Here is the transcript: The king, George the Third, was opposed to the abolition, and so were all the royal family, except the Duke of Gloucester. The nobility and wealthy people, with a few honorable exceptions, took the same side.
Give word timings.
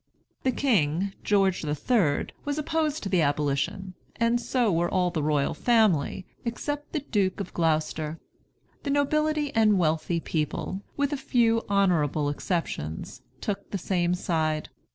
The 0.41 0.51
king, 0.51 1.13
George 1.23 1.61
the 1.61 1.75
Third, 1.75 2.33
was 2.43 2.57
opposed 2.57 3.03
to 3.03 3.09
the 3.09 3.21
abolition, 3.21 3.93
and 4.15 4.41
so 4.41 4.71
were 4.73 4.89
all 4.89 5.11
the 5.11 5.21
royal 5.21 5.53
family, 5.53 6.25
except 6.43 6.91
the 6.91 7.01
Duke 7.01 7.39
of 7.39 7.53
Gloucester. 7.53 8.19
The 8.81 8.89
nobility 8.89 9.53
and 9.53 9.77
wealthy 9.77 10.19
people, 10.19 10.81
with 10.97 11.13
a 11.13 11.17
few 11.17 11.61
honorable 11.69 12.29
exceptions, 12.29 13.21
took 13.41 13.69
the 13.69 13.77
same 13.77 14.15
side. 14.15 14.69